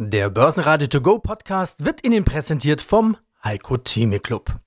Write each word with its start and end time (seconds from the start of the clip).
Der 0.00 0.30
Börsenradio 0.30 0.86
To 0.86 1.00
Go 1.00 1.18
Podcast 1.18 1.84
wird 1.84 2.06
Ihnen 2.06 2.24
präsentiert 2.24 2.80
vom 2.80 3.16
Heiko 3.42 3.78
Theme 3.78 4.20
Club. 4.20 4.60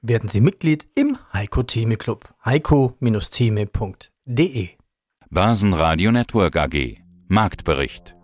Werden 0.00 0.28
Sie 0.28 0.40
Mitglied 0.40 0.86
im 0.94 1.18
Heiko 1.32 1.64
Theme 1.64 1.96
Club. 1.96 2.32
heiko-theme.de 2.44 4.68
Börsenradio 5.28 6.12
Network 6.12 6.56
AG 6.56 6.98
Marktbericht 7.26 8.14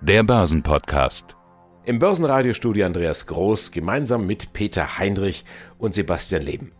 Der 0.00 0.24
Börsenpodcast 0.24 1.36
Im 1.84 2.00
Börsenradiostudio 2.00 2.84
Andreas 2.84 3.26
Groß 3.26 3.70
gemeinsam 3.70 4.26
mit 4.26 4.52
Peter 4.52 4.98
Heinrich 4.98 5.44
und 5.78 5.94
Sebastian 5.94 6.42
Leben. 6.42 6.72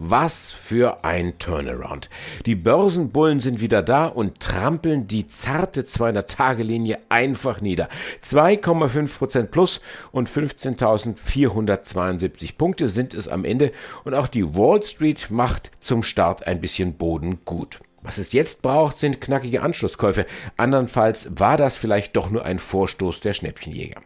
Was 0.00 0.52
für 0.52 1.02
ein 1.02 1.40
Turnaround. 1.40 2.08
Die 2.46 2.54
Börsenbullen 2.54 3.40
sind 3.40 3.60
wieder 3.60 3.82
da 3.82 4.06
und 4.06 4.38
trampeln 4.38 5.08
die 5.08 5.26
zarte 5.26 5.82
200-Tage-Linie 5.82 7.00
einfach 7.08 7.60
nieder. 7.60 7.88
2,5% 8.22 9.46
plus 9.46 9.80
und 10.12 10.30
15.472 10.30 12.56
Punkte 12.56 12.86
sind 12.86 13.12
es 13.12 13.26
am 13.26 13.44
Ende 13.44 13.72
und 14.04 14.14
auch 14.14 14.28
die 14.28 14.56
Wall 14.56 14.84
Street 14.84 15.32
macht 15.32 15.72
zum 15.80 16.04
Start 16.04 16.46
ein 16.46 16.60
bisschen 16.60 16.94
Boden 16.94 17.40
gut. 17.44 17.80
Was 18.00 18.18
es 18.18 18.32
jetzt 18.32 18.62
braucht, 18.62 19.00
sind 19.00 19.20
knackige 19.20 19.62
Anschlusskäufe. 19.62 20.26
Andernfalls 20.56 21.40
war 21.40 21.56
das 21.56 21.76
vielleicht 21.76 22.14
doch 22.14 22.30
nur 22.30 22.44
ein 22.44 22.60
Vorstoß 22.60 23.18
der 23.18 23.34
Schnäppchenjäger. 23.34 24.00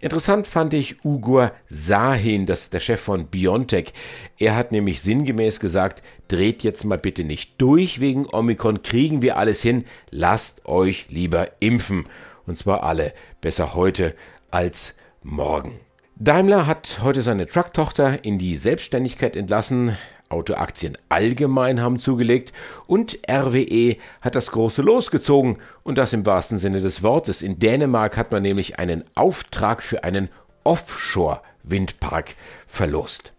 Interessant 0.00 0.46
fand 0.46 0.74
ich 0.74 1.04
Ugur 1.04 1.52
Sahin, 1.68 2.46
das 2.46 2.62
ist 2.62 2.74
der 2.74 2.80
Chef 2.80 3.00
von 3.00 3.26
Biontech. 3.26 3.92
Er 4.38 4.56
hat 4.56 4.72
nämlich 4.72 5.00
sinngemäß 5.00 5.60
gesagt, 5.60 6.02
dreht 6.28 6.62
jetzt 6.62 6.84
mal 6.84 6.98
bitte 6.98 7.24
nicht 7.24 7.60
durch 7.60 8.00
wegen 8.00 8.26
Omikron, 8.26 8.82
kriegen 8.82 9.22
wir 9.22 9.36
alles 9.36 9.62
hin, 9.62 9.84
lasst 10.10 10.66
euch 10.66 11.06
lieber 11.08 11.48
impfen. 11.60 12.04
Und 12.46 12.58
zwar 12.58 12.82
alle, 12.82 13.14
besser 13.40 13.74
heute 13.74 14.14
als 14.50 14.94
morgen. 15.22 15.80
Daimler 16.16 16.66
hat 16.66 17.00
heute 17.02 17.22
seine 17.22 17.46
Trucktochter 17.46 18.24
in 18.24 18.38
die 18.38 18.56
Selbstständigkeit 18.56 19.34
entlassen. 19.34 19.96
Autoaktien 20.34 20.98
allgemein 21.08 21.80
haben 21.80 21.98
zugelegt 21.98 22.52
und 22.86 23.18
RWE 23.30 23.96
hat 24.20 24.34
das 24.34 24.50
große 24.50 24.82
losgezogen 24.82 25.58
und 25.84 25.96
das 25.96 26.12
im 26.12 26.26
wahrsten 26.26 26.58
Sinne 26.58 26.80
des 26.80 27.02
Wortes. 27.02 27.40
In 27.40 27.58
Dänemark 27.58 28.16
hat 28.16 28.32
man 28.32 28.42
nämlich 28.42 28.78
einen 28.78 29.04
Auftrag 29.14 29.82
für 29.82 30.04
einen 30.04 30.28
Offshore-Windpark 30.64 32.34
verlost. 32.66 33.32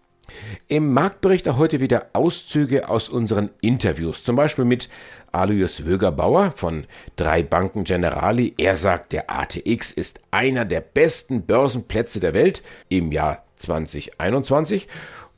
Im 0.67 0.93
Marktbericht 0.93 1.47
auch 1.47 1.57
heute 1.57 1.79
wieder 1.79 2.07
Auszüge 2.13 2.89
aus 2.89 3.09
unseren 3.09 3.49
Interviews, 3.61 4.23
zum 4.23 4.35
Beispiel 4.35 4.66
mit 4.66 4.89
Alois 5.31 5.85
Wögerbauer 5.85 6.51
von 6.51 6.85
drei 7.16 7.43
Banken 7.43 7.83
Generali. 7.83 8.53
Er 8.57 8.75
sagt, 8.75 9.11
der 9.11 9.29
ATX 9.29 9.91
ist 9.91 10.21
einer 10.31 10.66
der 10.66 10.81
besten 10.81 11.43
Börsenplätze 11.43 12.19
der 12.19 12.33
Welt 12.33 12.63
im 12.89 13.11
Jahr 13.11 13.43
2021 13.57 14.88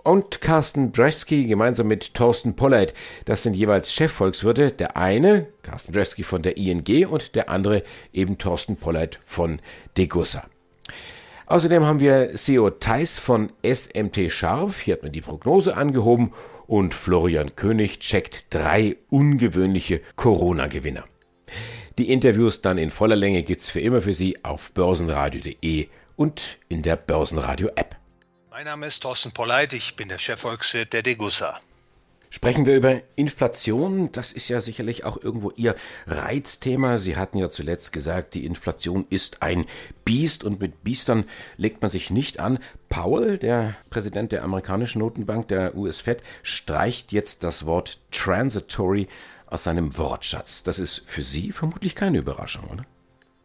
und 0.07 0.39
Carsten 0.39 0.93
Dresky 0.93 1.47
gemeinsam 1.47 1.87
mit 1.87 2.13
Thorsten 2.13 2.55
Polleit. 2.55 2.93
Das 3.25 3.43
sind 3.43 3.55
jeweils 3.55 3.91
Chefvolkswirte. 3.91 4.71
Der 4.71 4.95
eine, 4.95 5.47
Carsten 5.63 5.91
Dresky 5.91 6.23
von 6.23 6.41
der 6.41 6.55
ING 6.55 7.07
und 7.07 7.35
der 7.35 7.49
andere 7.49 7.83
eben 8.13 8.37
Thorsten 8.37 8.77
Polleit 8.77 9.19
von 9.25 9.59
Degussa. 9.97 10.45
Außerdem 11.47 11.85
haben 11.85 11.99
wir 11.99 12.35
CEO 12.35 12.69
Theis 12.69 13.19
von 13.19 13.51
SMT 13.63 14.31
Scharf. 14.31 14.79
Hier 14.79 14.93
hat 14.95 15.03
man 15.03 15.11
die 15.11 15.21
Prognose 15.21 15.75
angehoben 15.75 16.31
und 16.67 16.93
Florian 16.93 17.57
König 17.57 17.99
checkt 17.99 18.45
drei 18.49 18.95
ungewöhnliche 19.09 19.99
Corona-Gewinner. 20.15 21.03
Die 21.97 22.11
Interviews 22.11 22.61
dann 22.61 22.77
in 22.77 22.91
voller 22.91 23.17
Länge 23.17 23.43
gibt's 23.43 23.69
für 23.69 23.81
immer 23.81 24.01
für 24.01 24.13
Sie 24.13 24.43
auf 24.45 24.71
börsenradio.de 24.71 25.87
und 26.15 26.59
in 26.69 26.81
der 26.81 26.95
Börsenradio-App. 26.95 27.96
Mein 28.57 28.65
Name 28.65 28.87
ist 28.87 29.03
Thorsten 29.03 29.31
Polleit, 29.33 29.73
ich 29.73 29.95
bin 29.95 30.09
der 30.09 30.17
Chefvolkswirt 30.17 30.91
der 30.91 31.03
Degussa. 31.03 31.59
Sprechen 32.31 32.65
wir 32.65 32.75
über 32.75 33.01
Inflation. 33.15 34.11
Das 34.11 34.31
ist 34.31 34.47
ja 34.47 34.61
sicherlich 34.61 35.03
auch 35.03 35.21
irgendwo 35.21 35.51
Ihr 35.51 35.75
Reizthema. 36.07 36.97
Sie 36.97 37.17
hatten 37.17 37.37
ja 37.37 37.51
zuletzt 37.51 37.93
gesagt, 37.93 38.33
die 38.33 38.47
Inflation 38.47 39.05
ist 39.11 39.43
ein 39.43 39.67
Biest 40.05 40.43
und 40.43 40.59
mit 40.59 40.83
Biestern 40.83 41.25
legt 41.57 41.83
man 41.83 41.91
sich 41.91 42.09
nicht 42.09 42.39
an. 42.39 42.57
Powell, 42.89 43.37
der 43.37 43.75
Präsident 43.91 44.31
der 44.31 44.43
amerikanischen 44.43 45.01
Notenbank, 45.01 45.49
der 45.49 45.77
US-Fed, 45.77 46.23
streicht 46.41 47.11
jetzt 47.11 47.43
das 47.43 47.67
Wort 47.67 47.99
transitory 48.09 49.07
aus 49.45 49.65
seinem 49.65 49.99
Wortschatz. 49.99 50.63
Das 50.63 50.79
ist 50.79 51.03
für 51.05 51.21
Sie 51.21 51.51
vermutlich 51.51 51.93
keine 51.93 52.17
Überraschung, 52.17 52.63
oder? 52.71 52.87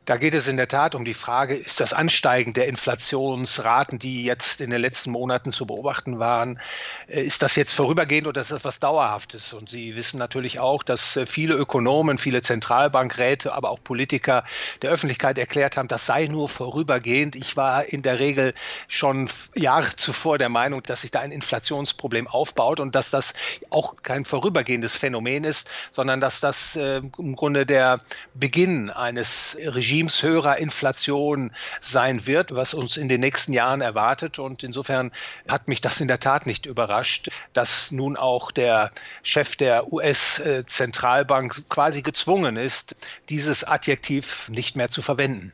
Da 0.05 0.17
geht 0.17 0.35
es 0.35 0.49
in 0.49 0.57
der 0.57 0.67
Tat 0.67 0.97
um 0.97 1.05
die 1.05 1.15
Frage, 1.15 1.55
ist 1.55 1.79
das 1.79 1.93
Ansteigen 1.93 2.55
der 2.55 2.67
Inflationsraten, 2.67 4.01
die 4.01 4.25
jetzt 4.25 4.61
in 4.61 4.71
den 4.71 4.81
letzten 4.81 5.13
Monaten 5.13 5.53
zu 5.53 5.65
beobachten 5.65 6.19
waren, 6.19 6.59
äh, 7.07 7.23
ist 7.23 7.41
das 7.43 7.55
jetzt 7.55 7.73
vorübergehend 7.73 8.27
oder 8.27 8.41
ist 8.41 8.51
das 8.51 8.65
was 8.65 8.81
Dauerhaftes? 8.81 9.53
Und 9.53 9.69
Sie 9.69 9.95
wissen 9.95 10.19
natürlich 10.19 10.59
auch, 10.59 10.83
dass 10.83 11.17
äh, 11.17 11.25
viele 11.25 11.55
Ökonomen, 11.55 12.19
viele 12.19 12.43
Zentralbankräte, 12.43 13.55
aber 13.55 13.71
auch 13.71 13.79
Politiker 13.85 14.43
der 14.83 14.91
Öffentlichkeit 14.91 15.39
erklärt 15.39 15.77
haben, 15.77 15.87
das 15.87 16.05
sei 16.05 16.27
nur 16.27 16.49
vorübergehend. 16.49 17.37
Ich 17.37 17.57
war 17.57 17.85
in 17.85 18.03
der 18.03 18.19
Regel 18.19 18.55
schon 18.89 19.29
Jahre 19.55 19.95
zuvor 19.95 20.37
der 20.37 20.49
Meinung, 20.49 20.83
dass 20.83 21.03
sich 21.03 21.13
da 21.13 21.21
ein 21.21 21.31
Inflationsproblem 21.31 22.27
aufbaut 22.27 22.81
und 22.81 22.97
dass 22.97 23.11
das 23.11 23.35
auch 23.71 23.95
kein 24.03 24.25
vorübergehendes 24.25 24.97
Phänomen 24.97 25.45
ist, 25.45 25.71
sondern 25.93 26.21
dass 26.21 26.41
das 26.41 26.75
äh, 26.75 27.03
im 27.19 27.37
Grunde 27.37 27.67
der 27.67 28.01
Beginn 28.35 28.91
eines 28.91 29.57
Regimes 29.61 29.92
Regimes 29.93 30.23
höherer 30.23 30.57
Inflation 30.57 31.53
sein 31.83 32.27
wird, 32.27 32.55
was 32.55 32.73
uns 32.73 32.97
in 32.97 33.11
den 33.11 33.21
nächsten 33.21 33.53
Jahren 33.53 33.83
erwartet. 33.83 34.39
Und 34.39 34.63
insofern 34.63 35.13
hat 35.47 35.69
mich 35.69 35.83
das 35.83 36.01
in 36.01 36.09
der 36.09 36.19
Tat 36.19 36.47
nicht 36.47 36.65
überrascht, 36.65 37.29
dass 37.53 37.93
nun 37.93 38.17
auch 38.17 38.51
der 38.51 38.91
Chef 39.23 39.55
der 39.57 39.93
US-Zentralbank 39.93 41.69
quasi 41.69 42.01
gezwungen 42.01 42.57
ist, 42.57 42.97
dieses 43.29 43.65
Adjektiv 43.65 44.49
nicht 44.49 44.77
mehr 44.77 44.89
zu 44.89 45.03
verwenden. 45.03 45.53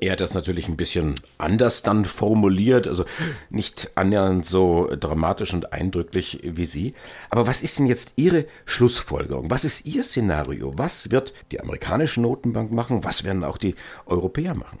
Er 0.00 0.12
hat 0.12 0.20
das 0.20 0.34
natürlich 0.34 0.68
ein 0.68 0.76
bisschen 0.76 1.16
anders 1.38 1.82
dann 1.82 2.04
formuliert, 2.04 2.86
also 2.86 3.04
nicht 3.50 3.90
annähernd 3.96 4.46
so 4.46 4.88
dramatisch 4.94 5.52
und 5.54 5.72
eindrücklich 5.72 6.40
wie 6.42 6.66
Sie. 6.66 6.94
Aber 7.30 7.46
was 7.46 7.62
ist 7.62 7.78
denn 7.78 7.86
jetzt 7.86 8.12
Ihre 8.16 8.46
Schlussfolgerung? 8.64 9.50
Was 9.50 9.64
ist 9.64 9.86
Ihr 9.86 10.04
Szenario? 10.04 10.74
Was 10.76 11.10
wird 11.10 11.32
die 11.50 11.60
amerikanische 11.60 12.20
Notenbank 12.20 12.70
machen? 12.70 13.02
Was 13.02 13.24
werden 13.24 13.42
auch 13.42 13.58
die 13.58 13.74
Europäer 14.06 14.54
machen? 14.54 14.78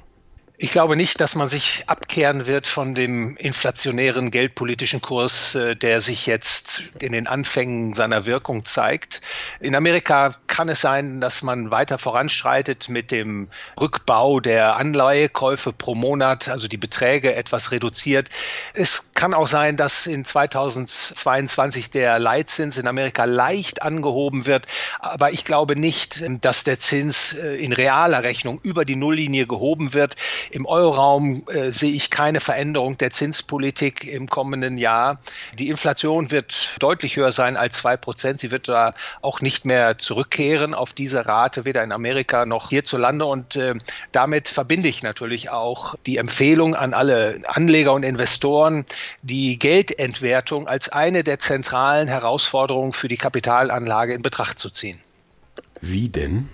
Ich 0.60 0.72
glaube 0.72 0.96
nicht, 0.96 1.20
dass 1.20 1.36
man 1.36 1.46
sich 1.46 1.84
abkehren 1.86 2.48
wird 2.48 2.66
von 2.66 2.92
dem 2.92 3.36
inflationären 3.36 4.32
geldpolitischen 4.32 5.00
Kurs, 5.00 5.54
äh, 5.54 5.76
der 5.76 6.00
sich 6.00 6.26
jetzt 6.26 6.82
in 6.98 7.12
den 7.12 7.28
Anfängen 7.28 7.94
seiner 7.94 8.26
Wirkung 8.26 8.64
zeigt. 8.64 9.20
In 9.60 9.76
Amerika 9.76 10.34
kann 10.48 10.68
es 10.68 10.80
sein, 10.80 11.20
dass 11.20 11.44
man 11.44 11.70
weiter 11.70 11.96
voranschreitet 11.96 12.88
mit 12.88 13.12
dem 13.12 13.50
Rückbau 13.80 14.40
der 14.40 14.74
Anleihekäufe 14.74 15.72
pro 15.72 15.94
Monat, 15.94 16.48
also 16.48 16.66
die 16.66 16.76
Beträge 16.76 17.36
etwas 17.36 17.70
reduziert. 17.70 18.28
Es 18.74 19.12
kann 19.14 19.34
auch 19.34 19.46
sein, 19.46 19.76
dass 19.76 20.08
in 20.08 20.24
2022 20.24 21.92
der 21.92 22.18
Leitzins 22.18 22.78
in 22.78 22.88
Amerika 22.88 23.26
leicht 23.26 23.82
angehoben 23.82 24.44
wird, 24.46 24.66
aber 24.98 25.32
ich 25.32 25.44
glaube 25.44 25.76
nicht, 25.76 26.24
dass 26.44 26.64
der 26.64 26.80
Zins 26.80 27.34
äh, 27.34 27.54
in 27.54 27.72
realer 27.72 28.24
Rechnung 28.24 28.58
über 28.64 28.84
die 28.84 28.96
Nulllinie 28.96 29.46
gehoben 29.46 29.94
wird. 29.94 30.16
Im 30.50 30.66
Euroraum 30.66 31.42
äh, 31.48 31.70
sehe 31.70 31.92
ich 31.92 32.10
keine 32.10 32.40
Veränderung 32.40 32.98
der 32.98 33.10
Zinspolitik 33.10 34.04
im 34.04 34.28
kommenden 34.28 34.78
Jahr. 34.78 35.20
Die 35.58 35.68
Inflation 35.68 36.30
wird 36.30 36.76
deutlich 36.78 37.16
höher 37.16 37.32
sein 37.32 37.56
als 37.56 37.76
zwei 37.76 37.96
Prozent. 37.96 38.40
Sie 38.40 38.50
wird 38.50 38.68
da 38.68 38.94
auch 39.22 39.40
nicht 39.40 39.64
mehr 39.64 39.98
zurückkehren 39.98 40.74
auf 40.74 40.92
diese 40.92 41.26
Rate, 41.26 41.64
weder 41.64 41.82
in 41.82 41.92
Amerika 41.92 42.46
noch 42.46 42.70
hierzulande. 42.70 43.24
Und 43.24 43.56
äh, 43.56 43.74
damit 44.12 44.48
verbinde 44.48 44.88
ich 44.88 45.02
natürlich 45.02 45.50
auch 45.50 45.94
die 46.06 46.16
Empfehlung 46.16 46.74
an 46.74 46.94
alle 46.94 47.40
Anleger 47.46 47.92
und 47.92 48.02
Investoren, 48.02 48.84
die 49.22 49.58
Geldentwertung 49.58 50.66
als 50.66 50.88
eine 50.88 51.24
der 51.24 51.38
zentralen 51.38 52.08
Herausforderungen 52.08 52.92
für 52.92 53.08
die 53.08 53.16
Kapitalanlage 53.16 54.14
in 54.14 54.22
Betracht 54.22 54.58
zu 54.58 54.70
ziehen. 54.70 55.00
Wie 55.80 56.08
denn? 56.08 56.48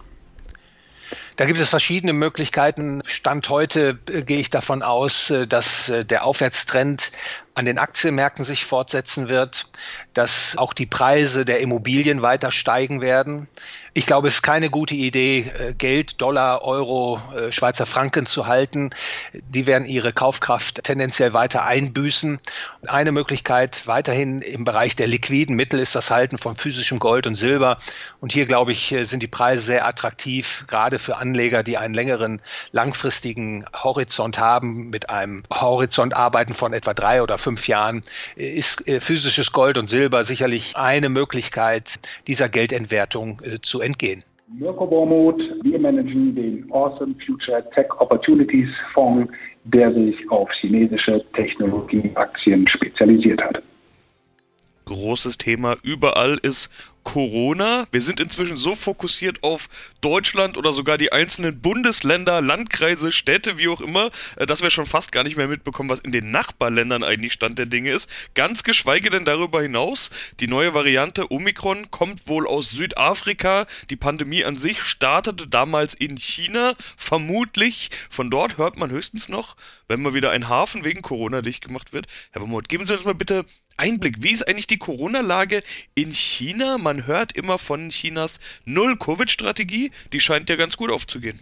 Da 1.37 1.47
gibt 1.47 1.59
es 1.59 1.69
verschiedene 1.69 2.13
Möglichkeiten. 2.13 3.03
Stand 3.07 3.49
heute 3.49 3.99
äh, 4.09 4.23
gehe 4.23 4.39
ich 4.39 4.51
davon 4.51 4.83
aus, 4.83 5.31
äh, 5.31 5.47
dass 5.49 5.89
äh, 5.89 6.05
der 6.05 6.25
Aufwärtstrend 6.25 7.11
an 7.55 7.65
den 7.65 7.79
Aktienmärkten 7.79 8.45
sich 8.45 8.65
fortsetzen 8.65 9.29
wird, 9.29 9.69
dass 10.13 10.57
auch 10.57 10.73
die 10.73 10.87
Preise 10.87 11.45
der 11.45 11.61
Immobilien 11.61 12.21
weiter 12.21 12.51
steigen 12.51 13.01
werden. 13.01 13.49
Ich 13.97 14.07
glaube, 14.07 14.27
es 14.27 14.35
ist 14.35 14.43
keine 14.43 14.71
gute 14.71 14.95
Idee, 14.95 15.53
äh, 15.57 15.73
Geld, 15.73 16.21
Dollar, 16.21 16.65
Euro, 16.65 17.23
äh, 17.37 17.53
Schweizer 17.53 17.87
Franken 17.87 18.27
zu 18.27 18.49
halten. 18.49 18.91
Die 19.33 19.69
werden 19.69 19.87
ihre 19.87 20.13
Kaufkraft 20.13 20.83
tendenziell 20.83 21.33
weiter 21.33 21.65
einbüßen. 21.65 22.41
Eine 22.89 23.13
Möglichkeit 23.13 23.87
weiterhin 23.87 24.43
im 24.43 24.65
Bereich 24.65 24.97
der 24.97 25.07
liquiden 25.07 25.55
Mittel 25.55 25.79
ist 25.79 25.95
das 25.95 26.11
Halten 26.11 26.39
von 26.39 26.57
physischem 26.57 26.99
Gold 26.99 27.29
und 27.29 27.37
Silber. 27.37 27.79
Und 28.19 28.33
hier, 28.33 28.47
glaube 28.47 28.73
ich, 28.73 28.91
äh, 28.91 29.05
sind 29.05 29.23
die 29.23 29.29
Preise 29.29 29.63
sehr 29.63 29.87
attraktiv, 29.87 30.65
gerade 30.67 30.99
für 30.99 31.17
Anleger, 31.19 31.63
die 31.63 31.79
einen 31.79 31.95
längeren, 31.95 32.43
langfristigen 32.73 33.65
Horizont 33.77 34.41
haben. 34.41 34.91
Mit 34.91 35.09
einem 35.09 35.45
Horizont 35.53 36.17
arbeiten 36.17 36.53
von 36.53 36.73
etwa 36.73 36.95
drei 36.95 37.23
oder 37.23 37.39
fünf 37.45 37.69
Jahren 37.69 38.03
ist 38.35 38.83
physisches 38.99 39.53
Gold 39.53 39.79
und 39.79 39.87
Silber 39.87 40.25
sicherlich 40.25 40.77
eine 40.77 41.09
Möglichkeit, 41.09 41.95
dieser 42.27 42.49
Geldentwertung 42.49 43.41
zu 43.63 43.81
entgehen. 43.81 44.25
Mirko 44.59 44.87
Bormuth, 44.87 45.41
wir 45.63 45.79
managen 45.79 46.35
den 46.35 46.71
Awesome 46.71 47.15
Future 47.25 47.65
Tech 47.71 47.87
Opportunities 47.99 48.69
Fonds, 48.93 49.33
der 49.65 49.93
sich 49.93 50.17
auf 50.31 50.49
chinesische 50.61 51.25
Technologieaktien 51.33 52.69
spezialisiert 52.69 53.43
hat. 53.43 53.63
Großes 54.85 55.39
Thema 55.39 55.77
überall 55.83 56.39
ist 56.43 56.71
Corona. 57.05 57.87
Wir 57.93 58.01
sind 58.01 58.19
inzwischen 58.19 58.57
so 58.57 58.75
fokussiert 58.75 59.43
auf 59.43 59.69
Deutschland 60.01 60.57
oder 60.57 60.73
sogar 60.73 60.99
die 60.99 61.13
einzelnen 61.13 61.61
Bundesländer, 61.61 62.41
Landkreise, 62.41 63.13
Städte, 63.13 63.59
wie 63.59 63.69
auch 63.69 63.81
immer, 63.81 64.11
äh, 64.37 64.47
dass 64.47 64.63
wir 64.63 64.71
schon 64.71 64.87
fast 64.87 65.13
gar 65.13 65.23
nicht 65.23 65.37
mehr 65.37 65.47
mitbekommen, 65.47 65.91
was 65.91 66.01
in 66.01 66.13
den 66.13 66.31
Nachbarländern 66.31 67.05
eigentlich 67.05 67.35
Stand 67.35 67.59
der 67.59 67.67
Dinge 67.67 67.91
ist. 67.91 68.11
Ganz 68.35 68.65
geschweige 68.65 69.11
denn 69.11 69.25
darüber 69.25 69.63
hinaus, 69.63 70.11
die 70.41 70.49
neue 70.49 70.75
Variante 70.75 71.31
Omikron 71.31 71.91
kommt 71.91 72.27
wohl 72.27 72.47
aus 72.47 72.71
Südafrika. 72.71 73.67
Die 73.91 73.97
Pandemie 73.97 74.45
an 74.45 74.57
sich 74.57 74.83
startete 74.83 75.47
damals 75.47 75.95
in 75.95 76.17
China, 76.17 76.75
vermutlich. 76.97 77.91
Von 78.11 78.31
dort 78.31 78.59
hört 78.59 78.77
man 78.77 78.91
höchstens 78.91 79.29
noch, 79.29 79.57
wenn 79.89 80.03
mal 80.03 80.15
wieder 80.15 80.31
ein 80.31 80.49
Hafen 80.49 80.85
wegen 80.85 81.03
Corona 81.03 81.43
dicht 81.43 81.63
gemacht 81.63 81.93
wird. 81.93 82.07
Herr 82.33 82.41
Vermut, 82.41 82.69
geben 82.69 82.87
Sie 82.87 82.95
uns 82.95 83.05
mal 83.05 83.15
bitte 83.15 83.45
Einblick. 83.77 84.23
Wie 84.23 84.31
ist 84.31 84.47
eigentlich 84.47 84.69
die 84.69 84.79
Corona-Lage 84.79 85.63
in 85.95 86.13
China? 86.13 86.79
Man 86.79 86.94
hört 87.07 87.37
immer 87.37 87.59
von 87.59 87.91
Chinas 87.91 88.41
Null-Covid-Strategie. 88.65 89.91
Die 90.13 90.21
scheint 90.21 90.49
ja 90.49 90.57
ganz 90.57 90.77
gut 90.77 90.91
aufzugehen. 90.91 91.41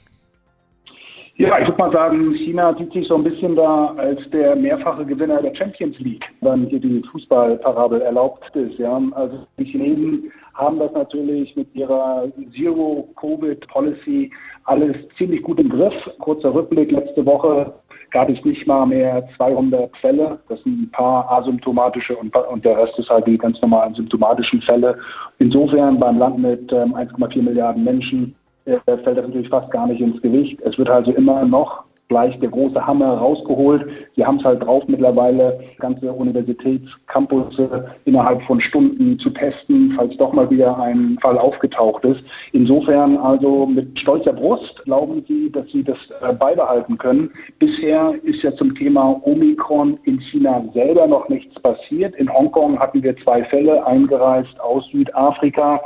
Ja, 1.37 1.59
ich 1.59 1.67
würde 1.67 1.79
mal 1.79 1.93
sagen, 1.93 2.35
China 2.35 2.77
sieht 2.77 2.93
sich 2.93 3.09
so 3.09 3.15
ein 3.15 3.25
bisschen 3.25 3.57
da 3.57 3.95
als 3.97 4.21
der 4.31 4.55
mehrfache 4.55 5.07
Gewinner 5.07 5.41
der 5.41 5.55
Champions 5.55 5.99
League, 5.99 6.25
wenn 6.43 6.67
hier 6.67 6.79
die 6.79 7.03
Fußballparabel 7.11 8.03
erlaubt 8.03 8.55
ist. 8.55 8.79
Ja. 8.79 9.01
Also 9.13 9.47
die 9.59 9.65
Chinesen 9.65 10.31
haben 10.55 10.79
das 10.79 10.93
natürlich 10.93 11.57
mit 11.57 11.75
ihrer 11.75 12.31
Zero-Covid-Policy 12.55 14.31
alles 14.65 14.97
ziemlich 15.17 15.43
gut 15.43 15.59
im 15.59 15.71
Griff. 15.71 15.95
Kurzer 16.19 16.55
Rückblick 16.55 16.91
letzte 16.91 17.25
Woche 17.25 17.73
gab 18.13 18.29
es 18.29 18.45
nicht 18.45 18.67
mal 18.67 18.87
mehr 18.87 19.27
200 19.37 19.97
Fälle. 19.97 20.39
Das 20.49 20.63
sind 20.63 20.83
ein 20.83 20.91
paar 20.91 21.31
asymptomatische 21.33 22.17
und, 22.17 22.35
und 22.37 22.65
der 22.65 22.77
Rest 22.77 22.99
ist 22.99 23.11
halt 23.11 23.27
die 23.27 23.39
ganz 23.39 23.61
normalen 23.61 23.95
symptomatischen 23.95 24.61
Fälle. 24.63 24.99
Insofern 25.39 25.99
beim 25.99 26.19
Land 26.19 26.39
mit 26.39 26.73
ähm, 26.73 26.95
1,4 26.95 27.43
Milliarden 27.43 27.83
Menschen 27.83 28.35
äh, 28.67 28.79
fällt 28.85 29.07
das 29.07 29.27
natürlich 29.27 29.49
fast 29.49 29.71
gar 29.71 29.87
nicht 29.87 30.01
ins 30.01 30.21
Gewicht. 30.23 30.61
Es 30.63 30.79
wird 30.79 30.91
also 30.91 31.13
immer 31.13 31.45
noch 31.45 31.85
gleich 32.09 32.39
der 32.41 32.51
große 32.51 32.87
Hammer 32.87 33.15
rausgeholt. 33.15 33.87
Sie 34.17 34.25
haben 34.25 34.37
es 34.37 34.45
halt 34.45 34.63
drauf 34.63 34.85
mittlerweile, 34.87 35.61
ganze 35.79 36.13
Universitätscampus 36.13 37.61
innerhalb 38.05 38.43
von 38.43 38.61
Stunden 38.61 39.19
zu 39.19 39.31
testen, 39.31 39.93
falls 39.97 40.17
doch 40.19 40.33
mal 40.33 40.51
wieder 40.51 40.79
ein 40.79 41.17
Fall 41.23 41.39
aufgetaucht 41.39 42.05
ist. 42.05 42.23
Insofern 42.53 43.17
also 43.17 43.67
mit 43.67 43.99
stolzer 43.99 44.33
Brust 44.33 44.83
glauben 44.85 45.25
Sie, 45.27 45.51
dass 45.51 45.67
Sie 45.71 45.83
das 45.83 45.99
äh, 46.21 46.35
beibehalten 46.35 46.99
können. 46.99 47.31
Bisher 47.59 48.15
ist 48.23 48.43
ja 48.43 48.55
zum 48.57 48.75
Thema 48.75 49.21
Omikron 49.25 49.99
in 50.05 50.21
China 50.21 50.65
selber 50.75 51.07
noch 51.07 51.29
nichts 51.29 51.59
passiert. 51.61 52.15
In 52.17 52.33
Hongkong 52.33 52.79
hatten 52.79 53.03
wir 53.03 53.17
zwei 53.19 53.43
Fälle 53.45 53.87
eingereist 53.87 54.61
aus 54.61 54.87
Südafrika. 54.89 55.81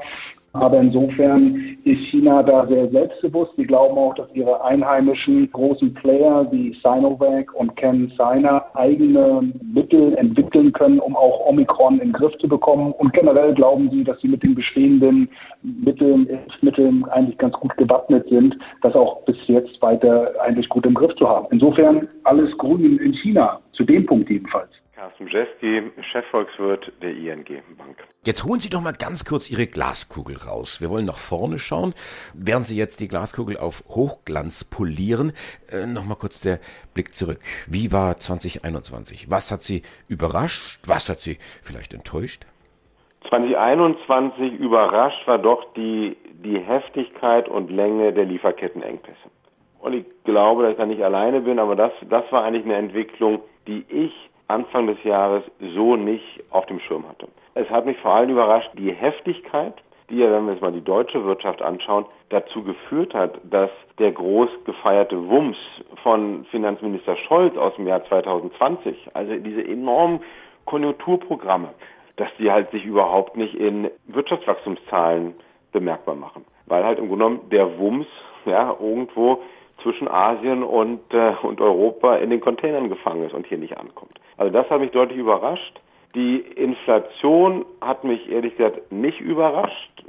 Aber 0.61 0.81
insofern 0.81 1.77
ist 1.85 2.01
China 2.11 2.43
da 2.43 2.67
sehr 2.67 2.89
selbstbewusst. 2.91 3.53
Sie 3.57 3.65
glauben 3.65 3.97
auch, 3.97 4.15
dass 4.15 4.29
ihre 4.35 4.63
einheimischen 4.65 5.51
großen 5.53 5.95
Player 5.95 6.47
wie 6.51 6.75
Sinovac 6.83 7.55
und 7.55 7.77
CanSino 7.77 8.61
eigene 8.75 9.53
Mittel 9.63 10.15
entwickeln 10.17 10.73
können, 10.73 10.99
um 10.99 11.15
auch 11.17 11.47
Omikron 11.47 11.95
in 11.95 12.09
den 12.09 12.13
Griff 12.13 12.37
zu 12.39 12.49
bekommen. 12.49 12.93
Und 12.93 13.13
generell 13.13 13.55
glauben 13.55 13.91
sie, 13.91 14.05
dass 14.05 14.21
sie 14.21 14.29
mit 14.29 14.43
den 14.43 14.55
bestehenden 14.55 15.29
Mitteln, 15.63 16.27
Impfmitteln 16.27 17.05
eigentlich 17.07 17.39
ganz 17.39 17.55
gut 17.55 17.77
gewappnet 17.77 18.29
sind, 18.29 18.57
das 18.83 18.95
auch 18.95 19.25
bis 19.25 19.37
jetzt 19.47 19.81
weiter 19.83 20.33
eigentlich 20.41 20.69
gut 20.69 20.87
im 20.87 20.95
Griff 20.95 21.15
zu 21.17 21.29
haben. 21.29 21.47
Insofern 21.51 22.09
alles 22.25 22.57
grün 22.59 22.99
in 22.99 23.13
China, 23.13 23.61
zu 23.73 23.85
dem 23.85 24.07
Punkt 24.07 24.31
jedenfalls. 24.31 24.71
Carsten 24.97 25.29
Jeski, 25.29 25.93
Chefvolkswirt 26.11 26.91
der 27.03 27.11
ING 27.11 27.45
Bank. 27.77 27.99
Jetzt 28.25 28.45
holen 28.45 28.61
Sie 28.61 28.71
doch 28.71 28.81
mal 28.81 28.95
ganz 28.95 29.27
kurz 29.27 29.51
Ihre 29.51 29.67
Glaskugel 29.67 30.39
raus. 30.39 30.81
Wir 30.81 30.89
wollen 30.89 31.05
nach 31.05 31.19
vorne 31.19 31.59
schauen. 31.59 31.93
Während 32.33 32.67
Sie 32.67 32.79
jetzt 32.79 33.01
die 33.01 33.09
Glaskugel 33.09 33.59
auf 33.59 33.85
Hochglanz 33.89 34.65
polieren, 34.65 35.33
äh, 35.71 35.85
nochmal 35.85 36.17
kurz 36.17 36.41
der 36.41 36.61
Blick 36.95 37.13
zurück. 37.13 37.41
Wie 37.67 37.93
war 37.93 38.17
2021? 38.17 39.31
Was 39.31 39.53
hat 39.53 39.61
Sie 39.61 39.83
überrascht? 40.09 40.81
Was 40.87 41.11
hat 41.11 41.21
Sie 41.21 41.37
vielleicht 41.63 41.93
enttäuscht? 41.93 42.47
2021 43.29 44.55
überrascht 44.55 45.27
war 45.27 45.39
doch 45.39 45.75
die, 45.75 46.17
die 46.43 46.59
Heftigkeit 46.59 47.51
und 47.51 47.71
Länge 47.71 48.15
der 48.15 48.25
Lieferkettenengpässe. 48.25 49.29
Und 49.79 49.93
ich 49.93 50.07
glaube, 50.25 50.63
dass 50.63 50.73
ich 50.73 50.79
da 50.79 50.87
nicht 50.87 51.03
alleine 51.03 51.43
bin, 51.43 51.59
aber 51.59 51.77
das, 51.77 51.93
das 52.09 52.25
war 52.33 52.45
eigentlich 52.45 52.65
eine 52.65 52.77
Entwicklung, 52.77 53.41
die 53.67 53.85
ich 53.91 54.13
Anfang 54.49 54.87
des 54.87 55.03
Jahres 55.05 55.43
so 55.75 55.97
nicht 55.97 56.45
auf 56.51 56.67
dem 56.67 56.81
Schirm 56.81 57.09
hatte. 57.09 57.29
Es 57.55 57.69
hat 57.71 57.87
mich 57.87 57.97
vor 57.99 58.13
allem 58.13 58.31
überrascht, 58.31 58.71
die 58.75 58.93
Heftigkeit, 58.93 59.75
die 60.11 60.19
ja, 60.19 60.31
wenn 60.31 60.47
wir 60.47 60.53
uns 60.53 60.61
mal 60.61 60.73
die 60.73 60.85
deutsche 60.85 61.25
Wirtschaft 61.25 61.63
anschauen, 61.63 62.07
dazu 62.29 62.63
geführt 62.63 63.15
hat, 63.15 63.41
dass 63.45 63.71
der 63.99 64.13
groß 64.13 64.49
gefeierte 64.65 65.29
Wumms 65.29 65.57
von 66.03 66.45
Finanzminister 66.51 67.17
Scholz 67.17 67.57
aus 67.57 67.75
dem 67.77 67.87
Jahr 67.87 68.05
2020, 68.05 69.09
also 69.15 69.35
diese 69.37 69.67
enormen 69.67 70.21
Konjunkturprogramme, 70.65 71.71
dass 72.17 72.29
die 72.39 72.51
halt 72.51 72.71
sich 72.71 72.85
überhaupt 72.85 73.37
nicht 73.37 73.55
in 73.55 73.91
Wirtschaftswachstumszahlen 74.07 75.35
bemerkbar 75.73 76.15
machen. 76.15 76.45
Weil 76.67 76.85
halt 76.85 76.99
im 76.99 77.09
Grunde 77.09 77.25
genommen 77.25 77.51
der 77.51 77.79
Wumms 77.79 78.07
ja 78.45 78.77
irgendwo 78.81 79.43
zwischen 79.83 80.09
Asien 80.09 80.63
und, 80.63 81.01
äh, 81.13 81.35
und 81.43 81.61
Europa 81.61 82.17
in 82.17 82.31
den 82.31 82.41
Containern 82.41 82.89
gefangen 82.89 83.25
ist 83.25 83.35
und 83.35 83.47
hier 83.47 83.59
nicht 83.59 83.79
ankommt. 83.79 84.19
Also 84.37 84.53
das 84.53 84.69
hat 84.71 84.81
mich 84.81 84.91
deutlich 84.91 85.19
überrascht. 85.19 85.79
Die 86.15 86.39
Inflation 86.39 87.65
hat 87.81 88.05
mich 88.05 88.31
ehrlich 88.31 88.55
gesagt 88.55 88.91
nicht 88.91 89.21
überrascht. 89.21 90.05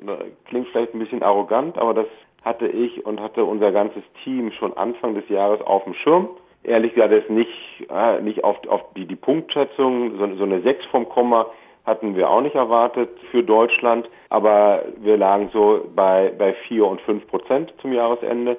Klingt 0.45 0.67
vielleicht 0.69 0.93
ein 0.93 0.99
bisschen 0.99 1.21
arrogant, 1.21 1.77
aber 1.77 1.93
das 1.93 2.07
hatte 2.43 2.67
ich 2.67 3.05
und 3.05 3.19
hatte 3.19 3.43
unser 3.43 3.71
ganzes 3.71 4.03
Team 4.23 4.51
schon 4.53 4.75
Anfang 4.77 5.15
des 5.15 5.27
Jahres 5.27 5.61
auf 5.61 5.83
dem 5.83 5.93
Schirm. 5.95 6.29
Ehrlich 6.63 6.93
gesagt 6.93 7.13
ist 7.13 7.29
nicht, 7.29 7.49
äh, 7.89 8.21
nicht 8.21 8.43
auf, 8.43 8.57
auf 8.67 8.81
die, 8.95 9.05
die 9.05 9.15
Punktschätzung, 9.15 10.17
so, 10.17 10.36
so 10.36 10.43
eine 10.43 10.62
6 10.62 10.86
vom 10.86 11.09
Komma 11.09 11.47
hatten 11.86 12.15
wir 12.15 12.29
auch 12.29 12.41
nicht 12.41 12.55
erwartet 12.55 13.09
für 13.31 13.43
Deutschland, 13.43 14.09
aber 14.29 14.83
wir 14.97 15.17
lagen 15.17 15.50
so 15.53 15.86
bei, 15.95 16.33
bei 16.38 16.53
4 16.67 16.86
und 16.86 17.01
5 17.01 17.27
Prozent 17.27 17.74
zum 17.81 17.93
Jahresende 17.93 18.57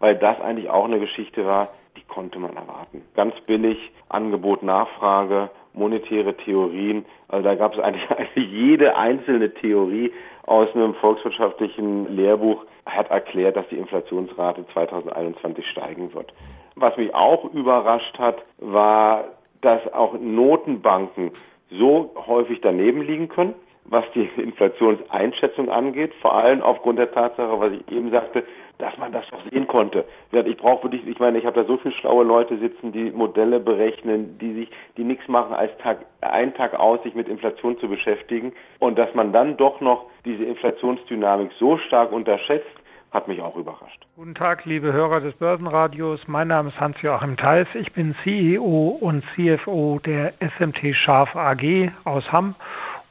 weil 0.00 0.16
das 0.16 0.40
eigentlich 0.40 0.68
auch 0.68 0.84
eine 0.84 0.98
Geschichte 0.98 1.46
war, 1.46 1.68
die 1.96 2.02
konnte 2.02 2.38
man 2.38 2.56
erwarten. 2.56 3.02
Ganz 3.14 3.34
billig, 3.46 3.78
Angebot, 4.08 4.62
Nachfrage, 4.62 5.50
monetäre 5.72 6.36
Theorien. 6.36 7.04
Also 7.28 7.44
da 7.44 7.54
gab 7.54 7.74
es 7.74 7.80
eigentlich, 7.80 8.08
jede 8.34 8.96
einzelne 8.96 9.54
Theorie 9.54 10.12
aus 10.46 10.68
einem 10.74 10.94
volkswirtschaftlichen 10.94 12.16
Lehrbuch 12.16 12.64
hat 12.86 13.10
erklärt, 13.10 13.56
dass 13.56 13.68
die 13.68 13.76
Inflationsrate 13.76 14.66
2021 14.72 15.64
steigen 15.68 16.12
wird. 16.14 16.32
Was 16.74 16.96
mich 16.96 17.14
auch 17.14 17.44
überrascht 17.52 18.18
hat, 18.18 18.42
war, 18.58 19.24
dass 19.60 19.92
auch 19.92 20.14
Notenbanken 20.18 21.30
so 21.70 22.10
häufig 22.26 22.60
daneben 22.62 23.02
liegen 23.02 23.28
können, 23.28 23.54
was 23.84 24.04
die 24.14 24.28
Inflationseinschätzung 24.36 25.68
angeht, 25.68 26.12
vor 26.20 26.34
allem 26.34 26.62
aufgrund 26.62 26.98
der 26.98 27.12
Tatsache, 27.12 27.60
was 27.60 27.72
ich 27.72 27.92
eben 27.92 28.10
sagte, 28.10 28.44
dass 28.80 28.96
man 28.98 29.12
das 29.12 29.24
doch 29.30 29.42
sehen 29.50 29.66
konnte. 29.66 30.04
Ich 30.32 30.56
brauche 30.56 30.84
wirklich, 30.84 31.06
ich 31.06 31.18
meine, 31.18 31.38
ich 31.38 31.46
habe 31.46 31.60
da 31.60 31.66
so 31.66 31.76
viele 31.76 31.94
schlaue 31.94 32.24
Leute 32.24 32.58
sitzen, 32.58 32.92
die 32.92 33.10
Modelle 33.10 33.60
berechnen, 33.60 34.38
die 34.38 34.54
sich, 34.54 34.70
die 34.96 35.04
nichts 35.04 35.28
machen, 35.28 35.54
als 35.54 35.76
Tag, 35.78 35.98
einen 36.20 36.54
Tag 36.54 36.74
aus, 36.74 37.02
sich 37.02 37.14
mit 37.14 37.28
Inflation 37.28 37.78
zu 37.78 37.88
beschäftigen. 37.88 38.52
Und 38.78 38.98
dass 38.98 39.14
man 39.14 39.32
dann 39.32 39.56
doch 39.56 39.80
noch 39.80 40.06
diese 40.24 40.44
Inflationsdynamik 40.44 41.50
so 41.58 41.78
stark 41.78 42.12
unterschätzt, 42.12 42.66
hat 43.10 43.26
mich 43.26 43.40
auch 43.40 43.56
überrascht. 43.56 44.06
Guten 44.16 44.34
Tag, 44.34 44.64
liebe 44.66 44.92
Hörer 44.92 45.20
des 45.20 45.34
Börsenradios. 45.34 46.28
Mein 46.28 46.48
Name 46.48 46.68
ist 46.68 46.80
Hans-Joachim 46.80 47.36
Theis. 47.36 47.66
Ich 47.74 47.92
bin 47.92 48.14
CEO 48.22 48.98
und 49.00 49.24
CFO 49.34 50.00
der 50.04 50.32
SMT 50.40 50.94
Scharf 50.94 51.34
AG 51.34 51.90
aus 52.04 52.30
Hamm 52.30 52.54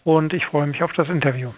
und 0.05 0.33
ich 0.33 0.45
freue 0.45 0.67
mich 0.67 0.83
auf 0.83 0.93
das 0.93 1.09
Interview. 1.09 1.49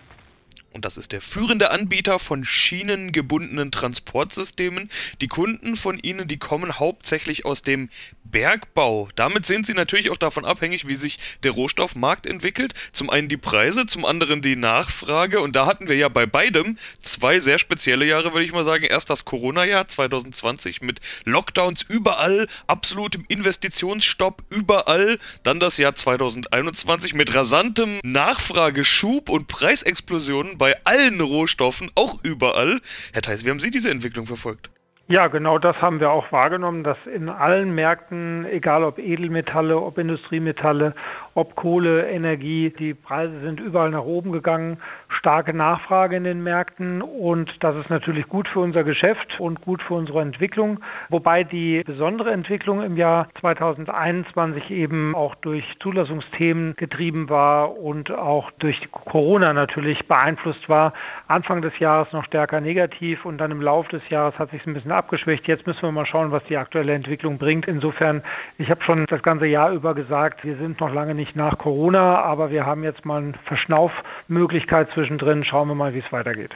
Und 0.74 0.86
das 0.86 0.96
ist 0.98 1.12
der 1.12 1.20
führende 1.20 1.72
Anbieter 1.72 2.18
von 2.18 2.46
schienengebundenen 2.46 3.72
Transportsystemen. 3.72 4.90
Die 5.20 5.28
Kunden 5.28 5.75
von 5.75 6.00
Ihnen, 6.00 6.28
die 6.28 6.38
kommen 6.38 6.80
hauptsächlich 6.80 7.46
aus 7.46 7.62
dem 7.62 7.90
Bergbau. 8.24 9.10
Damit 9.16 9.46
sind 9.46 9.68
Sie 9.68 9.74
natürlich 9.74 10.10
auch 10.10 10.18
davon 10.18 10.46
abhängig, 10.46 10.88
wie 10.88 10.96
sich 10.96 11.20
der 11.44 11.51
Rohstoffmarkt 11.51 12.25
entwickelt. 12.25 12.74
Zum 12.94 13.10
einen 13.10 13.28
die 13.28 13.36
Preise, 13.38 13.86
zum 13.86 14.06
anderen 14.06 14.42
die 14.42 14.56
Nachfrage. 14.56 15.42
Und 15.42 15.58
da 15.58 15.66
hatten 15.66 15.90
wir 15.90 15.98
ja 15.98 16.08
bei 16.08 16.25
beidem 16.25 16.78
zwei 17.01 17.42
sehr 17.42 17.60
spezielle 17.60 18.06
Jahre, 18.06 18.32
würde 18.32 18.46
ich 18.46 18.54
mal 18.54 18.63
sagen. 18.63 18.86
Erst 18.86 19.10
das 19.10 19.25
Corona-Jahr 19.25 19.90
2020 19.90 20.82
mit 20.82 21.01
Lockdowns 21.25 21.82
überall, 21.82 22.48
absolutem 22.68 23.25
Investitionsstopp 23.28 24.44
überall. 24.50 25.20
Dann 25.44 25.60
das 25.60 25.75
Jahr 25.75 25.96
2021 25.96 27.13
mit 27.13 27.36
rasantem 27.36 28.00
Nachfrageschub 28.04 29.28
und 29.28 29.48
Preisexplosionen 29.48 30.61
bei 30.62 30.77
allen 30.86 31.20
Rohstoffen, 31.20 31.89
auch 31.96 32.24
überall. 32.24 32.82
Herr 33.13 33.24
Theis, 33.24 33.44
wie 33.44 33.50
haben 33.50 33.60
Sie 33.60 33.72
diese 33.72 33.89
Entwicklung 33.89 34.27
verfolgt? 34.27 34.70
Ja, 35.12 35.27
genau 35.27 35.60
das 35.60 35.82
haben 35.82 36.00
wir 36.00 36.10
auch 36.10 36.32
wahrgenommen, 36.32 36.86
dass 36.86 36.98
in 37.06 37.27
allen 37.27 37.75
Märkten, 37.75 38.46
egal 38.46 38.86
ob 38.86 38.98
Edelmetalle, 38.98 39.77
ob 39.77 39.98
Industriemetalle, 39.98 40.94
ob 41.34 41.58
Kohle, 41.58 42.10
Energie, 42.10 42.74
die 42.80 42.94
Preise 42.94 43.41
sind 43.41 43.60
überall 43.60 43.89
nach 43.89 44.06
oben 44.06 44.32
gegangen, 44.32 44.77
starke 45.10 45.53
Nachfrage 45.53 46.15
in 46.15 46.24
den 46.24 46.44
Märkten 46.44 47.01
und 47.01 47.62
das 47.62 47.75
ist 47.75 47.89
natürlich 47.89 48.30
gut 48.30 48.48
für 48.48 48.62
unser 48.62 48.86
Geschäft 48.86 49.38
und 49.41 49.60
gut 49.60 49.82
für 49.82 49.96
unsere 49.96 50.22
Entwicklung, 50.22 50.80
wobei 51.10 51.44
die 51.44 51.84
besondere 51.86 52.32
Entwicklung 52.32 52.82
im 52.82 52.96
Jahr 52.96 53.27
2021 53.41 54.72
eben 54.72 55.13
auch 55.13 55.36
durch 55.36 55.77
Zulassungsthemen 55.80 56.77
getrieben 56.77 57.30
war 57.30 57.77
und 57.77 58.12
auch 58.12 58.50
durch 58.60 58.89
Corona 58.91 59.51
natürlich 59.51 60.08
beeinflusst 60.08 60.70
war. 60.70 60.94
Anfang 61.27 61.62
des 61.62 61.77
Jahres 61.80 62.13
noch 62.13 62.24
stärker 62.24 62.62
negativ 62.62 63.25
und 63.25 63.39
dann 63.39 63.51
im 63.51 63.62
Laufe 63.62 63.89
des 63.89 64.08
Jahres 64.08 64.39
hat 64.39 64.51
sich 64.51 64.65
ein 64.65 64.74
bisschen 64.74 64.94
abgeschwächt. 65.01 65.48
Jetzt 65.48 65.65
müssen 65.65 65.81
wir 65.81 65.91
mal 65.91 66.05
schauen, 66.05 66.31
was 66.31 66.43
die 66.43 66.58
aktuelle 66.58 66.93
Entwicklung 66.93 67.39
bringt. 67.39 67.67
Insofern, 67.67 68.22
ich 68.60 68.70
habe 68.70 68.84
schon 68.84 69.08
das 69.08 69.24
ganze 69.24 69.48
Jahr 69.48 69.72
über 69.72 69.96
gesagt, 69.96 70.43
wir 70.43 70.58
sind 70.58 70.79
noch 70.79 70.93
lange 70.93 71.15
nicht 71.15 71.36
nach 71.36 71.58
Corona, 71.58 72.22
aber 72.22 72.51
wir 72.51 72.65
haben 72.65 72.84
jetzt 72.84 73.03
mal 73.03 73.22
eine 73.22 73.34
Verschnaufmöglichkeit 73.46 74.91
zwischendrin. 74.93 75.43
Schauen 75.43 75.67
wir 75.67 75.75
mal, 75.75 75.96
wie 75.96 76.00
es 76.00 76.12
weitergeht. 76.12 76.55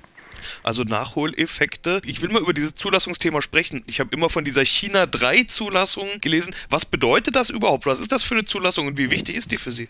Also 0.64 0.84
Nachholeffekte. 0.84 2.02
Ich 2.06 2.22
will 2.22 2.30
mal 2.30 2.42
über 2.42 2.54
dieses 2.54 2.76
Zulassungsthema 2.76 3.42
sprechen. 3.42 3.84
Ich 3.88 4.00
habe 4.00 4.12
immer 4.14 4.30
von 4.30 4.46
dieser 4.46 4.64
China 4.64 5.08
3 5.08 5.44
Zulassung 5.46 6.08
gelesen. 6.22 6.54
Was 6.70 6.86
bedeutet 6.86 7.36
das 7.36 7.50
überhaupt? 7.50 7.86
Was 7.86 8.00
ist 8.00 8.12
das 8.12 8.24
für 8.24 8.36
eine 8.36 8.46
Zulassung 8.46 8.86
und 8.86 8.98
wie 8.98 9.10
wichtig 9.10 9.36
ist 9.36 9.52
die 9.52 9.58
für 9.58 9.72
Sie? 9.72 9.90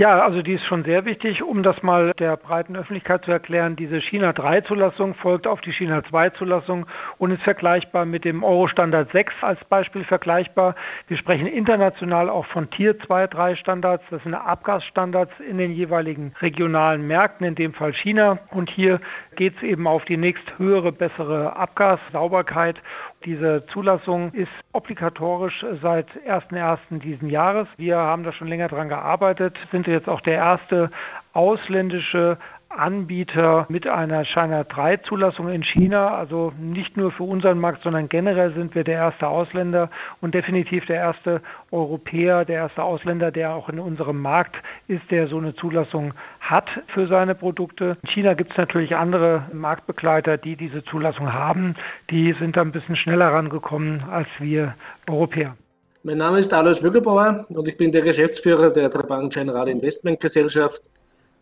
Ja, 0.00 0.20
also 0.20 0.40
die 0.40 0.54
ist 0.54 0.64
schon 0.64 0.82
sehr 0.82 1.04
wichtig, 1.04 1.42
um 1.42 1.62
das 1.62 1.82
mal 1.82 2.14
der 2.18 2.34
breiten 2.38 2.74
Öffentlichkeit 2.74 3.22
zu 3.22 3.32
erklären. 3.32 3.76
Diese 3.76 4.00
China 4.00 4.32
3 4.32 4.62
Zulassung 4.62 5.12
folgt 5.12 5.46
auf 5.46 5.60
die 5.60 5.72
China 5.72 6.02
2 6.02 6.30
Zulassung 6.30 6.86
und 7.18 7.32
ist 7.32 7.42
vergleichbar 7.42 8.06
mit 8.06 8.24
dem 8.24 8.42
Euro 8.42 8.66
Standard 8.66 9.12
6 9.12 9.34
als 9.42 9.62
Beispiel 9.66 10.04
vergleichbar. 10.04 10.74
Wir 11.06 11.18
sprechen 11.18 11.46
international 11.46 12.30
auch 12.30 12.46
von 12.46 12.70
Tier 12.70 12.98
2, 12.98 13.26
3 13.26 13.56
Standards. 13.56 14.02
Das 14.08 14.22
sind 14.22 14.32
Abgasstandards 14.32 15.38
in 15.38 15.58
den 15.58 15.72
jeweiligen 15.72 16.32
regionalen 16.40 17.06
Märkten, 17.06 17.46
in 17.46 17.54
dem 17.54 17.74
Fall 17.74 17.92
China. 17.92 18.38
Und 18.52 18.70
hier 18.70 19.00
geht 19.36 19.56
es 19.56 19.62
eben 19.62 19.86
auf 19.86 20.04
die 20.04 20.16
nächsthöhere, 20.16 20.92
bessere 20.92 21.56
Abgassauberkeit 21.56 22.80
diese 23.24 23.66
Zulassung 23.66 24.32
ist 24.32 24.50
obligatorisch 24.72 25.64
seit 25.82 26.08
1.1. 26.26 27.00
diesen 27.00 27.28
Jahres. 27.28 27.68
Wir 27.76 27.98
haben 27.98 28.22
da 28.22 28.32
schon 28.32 28.48
länger 28.48 28.68
dran 28.68 28.88
gearbeitet, 28.88 29.58
sind 29.70 29.86
jetzt 29.86 30.08
auch 30.08 30.22
der 30.22 30.36
erste 30.36 30.90
ausländische 31.34 32.38
Anbieter 32.70 33.66
mit 33.68 33.86
einer 33.88 34.24
China 34.24 34.62
3 34.64 34.98
Zulassung 34.98 35.48
in 35.48 35.64
China. 35.64 36.14
Also 36.16 36.52
nicht 36.58 36.96
nur 36.96 37.10
für 37.10 37.24
unseren 37.24 37.58
Markt, 37.58 37.82
sondern 37.82 38.08
generell 38.08 38.54
sind 38.54 38.74
wir 38.74 38.84
der 38.84 38.94
erste 38.94 39.26
Ausländer 39.26 39.90
und 40.20 40.34
definitiv 40.34 40.86
der 40.86 40.96
erste 40.96 41.42
Europäer, 41.72 42.44
der 42.44 42.56
erste 42.56 42.82
Ausländer, 42.82 43.32
der 43.32 43.54
auch 43.54 43.68
in 43.68 43.80
unserem 43.80 44.22
Markt 44.22 44.56
ist, 44.86 45.10
der 45.10 45.26
so 45.26 45.38
eine 45.38 45.54
Zulassung 45.54 46.14
hat 46.38 46.68
für 46.86 47.06
seine 47.08 47.34
Produkte. 47.34 47.96
In 48.02 48.08
China 48.08 48.34
gibt 48.34 48.52
es 48.52 48.56
natürlich 48.56 48.94
andere 48.94 49.46
Marktbegleiter, 49.52 50.38
die 50.38 50.56
diese 50.56 50.84
Zulassung 50.84 51.32
haben. 51.32 51.74
Die 52.08 52.32
sind 52.34 52.56
da 52.56 52.62
ein 52.62 52.72
bisschen 52.72 52.96
schneller 52.96 53.32
rangekommen 53.32 54.04
als 54.08 54.28
wir 54.38 54.74
Europäer. 55.08 55.56
Mein 56.02 56.18
Name 56.18 56.38
ist 56.38 56.54
Alois 56.54 56.80
Mögelbauer 56.80 57.46
und 57.50 57.68
ich 57.68 57.76
bin 57.76 57.92
der 57.92 58.00
Geschäftsführer 58.00 58.70
der 58.70 58.90
Trabank 58.90 59.32
General 59.32 59.68
Investment 59.68 60.18
Gesellschaft 60.18 60.80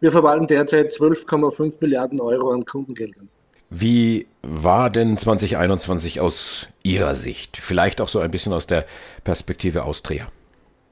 wir 0.00 0.12
verwalten 0.12 0.46
derzeit 0.46 0.92
12,5 0.92 1.74
Milliarden 1.80 2.20
Euro 2.20 2.52
an 2.52 2.64
Kundengeldern. 2.64 3.28
Wie 3.70 4.26
war 4.42 4.88
denn 4.88 5.16
2021 5.16 6.20
aus 6.20 6.68
Ihrer 6.82 7.14
Sicht? 7.14 7.58
Vielleicht 7.58 8.00
auch 8.00 8.08
so 8.08 8.18
ein 8.20 8.30
bisschen 8.30 8.52
aus 8.52 8.66
der 8.66 8.86
Perspektive 9.24 9.84
Austria. 9.84 10.28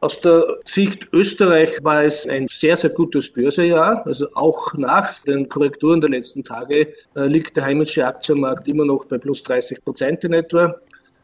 Aus 0.01 0.21
der 0.21 0.45
Sicht 0.67 1.09
Österreich 1.13 1.83
war 1.83 2.05
es 2.05 2.27
ein 2.27 2.49
sehr, 2.51 2.77
sehr 2.77 2.91
gutes 2.91 3.33
Börsejahr. 3.33 4.07
Also 4.07 4.29
auch 4.35 4.75
nach 4.75 5.23
den 5.25 5.49
Korrekturen 5.49 6.03
der 6.03 6.11
letzten 6.11 6.45
Tage 6.45 6.93
äh, 7.15 7.27
liegt 7.27 7.57
der 7.57 7.65
heimische 7.65 8.07
Aktienmarkt 8.07 8.69
immer 8.69 8.85
noch 8.85 9.07
bei 9.07 9.17
plus 9.17 9.43
30 9.43 9.83
Prozent 9.83 10.23
in 10.25 10.35
etwa 10.35 10.75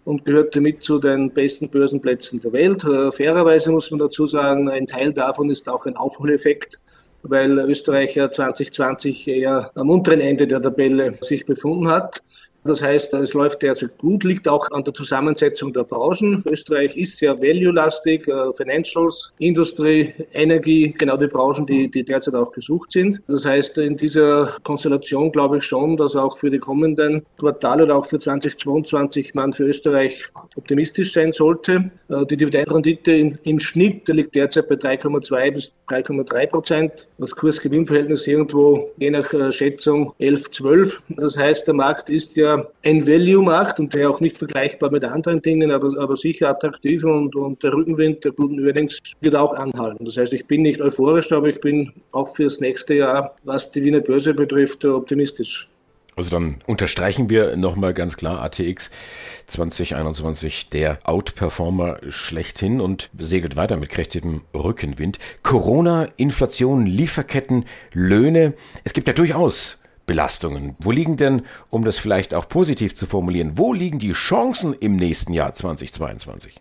und 0.05 0.25
gehört 0.25 0.57
damit 0.57 0.83
zu 0.83 0.99
den 0.99 1.31
besten 1.31 1.69
Börsenplätzen 1.69 2.41
der 2.41 2.53
Welt. 2.53 2.83
Äh, 2.85 3.13
fairerweise 3.13 3.71
muss 3.71 3.91
man 3.91 4.01
dazu 4.01 4.27
sagen, 4.27 4.71
ein 4.71 4.87
Teil 4.87 5.13
davon 5.13 5.51
ist 5.51 5.69
auch 5.69 5.85
ein 5.85 5.97
Aufholeffekt 5.97 6.81
weil 7.23 7.59
Österreich 7.59 8.15
ja 8.15 8.31
2020 8.31 9.29
eher 9.29 9.71
am 9.75 9.91
unteren 9.91 10.21
Ende 10.21 10.47
der 10.47 10.61
Tabelle 10.61 11.15
sich 11.21 11.47
befunden 11.47 11.89
hat. 11.89 12.23
Das 12.65 12.81
heißt, 12.81 13.15
es 13.15 13.35
läuft 13.35 13.63
derzeit 13.63 13.99
gut, 13.99 14.23
liegt 14.23 14.47
auch 14.47 14.71
an 14.71 14.85
der 14.85 14.95
Zusammensetzung 14.95 15.73
der 15.73 15.83
Branchen. 15.83 16.45
Österreich 16.47 16.97
ist 16.97 17.17
sehr 17.19 17.41
value-lastig, 17.41 18.29
äh, 18.29 18.53
Financials, 18.53 19.33
Industrie, 19.39 20.15
Energie, 20.33 20.95
genau 20.97 21.17
die 21.17 21.27
Branchen, 21.27 21.67
die, 21.67 21.91
die 21.91 22.05
derzeit 22.05 22.35
auch 22.35 22.53
gesucht 22.53 22.93
sind. 22.93 23.21
Das 23.27 23.45
heißt, 23.45 23.79
in 23.79 23.97
dieser 23.97 24.57
Konstellation 24.63 25.33
glaube 25.33 25.59
ich 25.59 25.65
schon, 25.65 25.97
dass 25.97 26.15
auch 26.15 26.37
für 26.37 26.51
die 26.51 26.59
kommenden 26.59 27.27
Quartale 27.39 27.83
oder 27.85 27.97
auch 27.97 28.07
für 28.07 28.21
2022 28.21 29.35
man 29.35 29.53
für 29.53 29.65
Österreich 29.65 30.29
optimistisch 30.55 31.13
sein 31.13 31.33
sollte. 31.33 31.91
Äh, 32.09 32.27
die 32.27 32.37
Dividendenrendite 32.37 33.13
im, 33.13 33.39
im 33.43 33.59
Schnitt 33.59 34.09
liegt 34.09 34.37
derzeit 34.37 34.69
bei 34.69 34.77
3,2 34.77 35.51
bis 35.51 35.73
3,3 35.89 36.47
Prozent. 36.47 37.09
Das 37.19 37.35
Kurs-Gewinn-Verhältnis 37.35 38.27
irgendwo 38.29 38.91
je 38.99 39.11
nach 39.11 39.33
äh, 39.33 39.51
Schätzung 39.51 40.15
11, 40.19 40.51
12. 40.53 41.03
Das 41.09 41.37
heißt, 41.37 41.67
der 41.67 41.75
Markt 41.75 42.09
ist 42.09 42.37
ja 42.37 42.52
ein 42.83 43.07
Value-Markt 43.07 43.81
und 43.81 43.95
der 43.95 44.11
auch 44.11 44.21
nicht 44.21 44.37
vergleichbar 44.37 44.91
mit 44.91 45.05
anderen 45.05 45.43
Dingen, 45.43 45.71
aber, 45.71 45.91
aber 45.99 46.17
sicher 46.17 46.49
attraktiv 46.49 47.05
und, 47.05 47.35
und 47.35 47.63
der 47.63 47.73
Rückenwind 47.73 48.25
der 48.25 48.33
guten 48.33 48.65
Earnings 48.65 49.01
wird 49.21 49.37
auch 49.37 49.55
anhalten. 49.55 50.05
Das 50.05 50.17
heißt, 50.17 50.33
ich 50.33 50.47
bin 50.47 50.63
nicht 50.63 50.81
euphorisch, 50.81 51.33
aber 51.33 51.49
ich 51.49 51.61
bin 51.61 51.93
auch 52.13 52.35
fürs 52.35 52.61
nächste 52.61 52.95
Jahr, 52.95 53.37
was 53.45 53.71
die 53.71 53.85
Wiener 53.85 54.01
Börse 54.01 54.35
betrifft, 54.35 54.85
optimistisch. 54.85 55.69
Also 56.15 56.31
dann 56.31 56.63
unterstreichen 56.67 57.31
wir 57.31 57.57
nochmal 57.57 57.95
ganz 57.95 58.19
klar 58.19 58.43
ATX 58.43 58.91
2021 59.47 60.69
der 60.69 60.99
Outperformer 61.05 61.99
schlechthin 62.11 62.83
und 62.83 63.09
segelt 63.19 63.57
weiter 63.57 63.79
mit 63.79 63.89
kräftigem 63.89 64.43
Rückenwind. 64.55 65.19
Corona, 65.43 66.09
Inflation, 66.17 66.85
Lieferketten, 66.85 67.65
Löhne. 67.95 68.53
Es 68.85 68.93
gibt 68.93 69.09
ja 69.09 69.15
durchaus 69.15 69.79
Belastungen. 70.13 70.77
Wo 70.79 70.91
liegen 70.91 71.17
denn, 71.17 71.41
um 71.71 71.87
das 71.87 71.97
vielleicht 71.97 72.35
auch 72.35 72.47
positiv 72.47 72.95
zu 72.95 73.07
formulieren, 73.07 73.53
wo 73.57 73.73
liegen 73.73 73.99
die 73.99 74.13
Chancen 74.13 74.75
im 74.75 74.97
nächsten 74.97 75.33
Jahr 75.33 75.55
2022? 75.55 76.61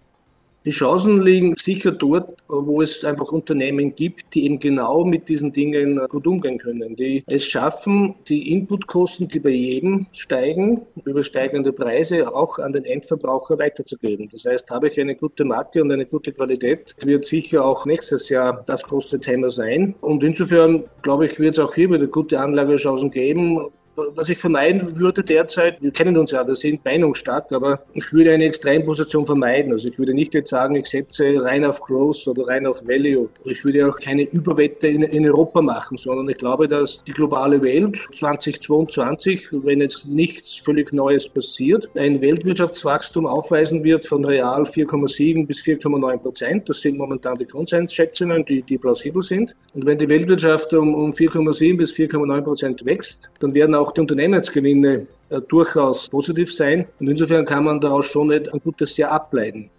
Die 0.63 0.70
Chancen 0.70 1.24
liegen 1.24 1.56
sicher 1.58 1.91
dort, 1.91 2.38
wo 2.48 2.84
es 2.84 3.03
einfach 3.03 3.32
Unternehmen 3.32 3.96
gibt, 3.96 4.36
die 4.36 4.46
eben 4.46 4.60
genau 4.60 5.03
mit 5.03 5.27
diesen 5.27 5.51
Dingen 5.51 6.00
gut 6.08 6.27
umgehen 6.27 6.60
können, 6.60 6.96
die 6.96 7.24
es 7.25 7.46
schaffen, 7.46 8.13
die 8.27 8.51
Inputkosten, 8.51 9.27
die 9.27 9.39
bei 9.39 9.50
jedem 9.50 10.06
steigen, 10.12 10.84
über 11.03 11.24
steigende 11.24 11.74
Preise 11.74 12.32
auch 12.32 12.60
an 12.60 12.74
den 12.74 12.86
Endverbraucher 12.86 13.58
weiterzugeben. 13.58 14.30
Das 14.32 14.46
heißt, 14.46 14.70
habe 14.70 14.89
ich 14.89 15.00
eine 15.00 15.15
gute 15.15 15.46
Marke 15.46 15.82
und 15.82 15.91
eine 15.91 16.06
gute 16.06 16.32
Qualität, 16.32 16.94
wird 17.03 17.25
sicher 17.25 17.65
auch 17.65 17.88
nächstes 17.88 18.30
Jahr 18.30 18.63
das 18.68 18.84
große 18.84 19.20
Thema 19.20 19.50
sein. 19.50 19.96
Und 20.01 20.24
insofern, 20.24 20.84
glaube 21.01 21.25
ich, 21.25 21.39
wird 21.39 21.58
es 21.58 21.60
auch 21.60 21.74
hier 21.74 21.89
wieder 21.89 22.06
gute 22.06 22.39
Anlagechancen 22.39 23.10
geben 23.10 23.72
was 24.15 24.29
ich 24.29 24.38
vermeiden 24.38 25.00
würde 25.00 25.24
derzeit, 25.24 25.81
wir 25.81 25.91
kennen 25.91 26.17
uns 26.17 26.31
ja, 26.31 26.46
wir 26.48 26.55
sind 26.55 26.84
meinungsstark, 26.86 27.51
aber 27.51 27.84
ich 27.93 28.12
würde 28.13 28.34
eine 28.34 28.46
Extremposition 28.46 29.25
vermeiden. 29.25 29.72
Also 29.72 29.89
ich 29.89 29.98
würde 29.98 30.13
nicht 30.13 30.34
jetzt 30.34 30.50
sagen, 30.50 30.75
ich 30.75 30.88
setze 30.88 31.43
rein 31.43 31.65
auf 31.65 31.81
Growth 31.81 32.27
oder 32.27 32.48
rein 32.48 32.65
auf 32.65 32.86
Value. 32.88 33.29
Ich 33.46 33.63
würde 33.63 33.88
auch 33.88 34.00
keine 34.00 34.24
Überwette 34.24 34.88
in, 34.88 35.03
in 35.03 35.25
Europa 35.25 35.62
machen, 35.62 35.98
sondern 35.98 36.29
ich 36.29 36.38
glaube, 36.38 36.67
dass 36.67 37.03
die 37.03 37.13
globale 37.13 37.62
Welt 37.62 37.98
2022, 38.13 39.50
wenn 39.51 39.81
jetzt 39.81 40.08
nichts 40.08 40.55
völlig 40.58 40.93
Neues 40.93 41.29
passiert, 41.29 41.89
ein 41.96 42.22
Weltwirtschaftswachstum 42.22 43.25
aufweisen 43.25 43.84
wird 43.84 44.05
von 44.05 44.25
real 44.25 44.63
4,7 44.63 45.46
bis 45.46 45.60
4,9 45.60 46.17
Prozent. 46.17 46.70
Das 46.70 46.81
sind 46.81 46.98
momentan 46.98 47.38
die 47.38 47.46
Konsensschätzungen, 47.46 48.46
die, 48.46 48.62
die 48.62 48.77
plausibel 48.77 49.24
sind. 49.24 49.55
Und 49.74 49.86
wenn 49.86 49.98
die 49.98 50.10
Weltwirtschaft 50.10 50.74
um, 50.74 50.93
um 50.93 51.12
4,7 51.12 51.77
bis 51.77 51.93
4,9 51.93 52.41
Prozent 52.41 52.86
wächst, 52.86 53.31
dann 53.39 53.53
werden 53.53 53.75
auch 53.75 53.90
die 53.91 54.01
Unternehmensgewinne 54.01 55.07
äh, 55.29 55.41
durchaus 55.48 56.10
positiv 56.10 56.53
sein. 56.53 56.88
Und 57.00 57.07
insofern 57.07 57.45
kann 57.45 57.63
man 57.63 57.79
daraus 57.79 58.07
schon 58.07 58.31
ein 58.31 58.62
gutes 58.63 58.98
Jahr 58.98 59.12
ableiten. 59.12 59.69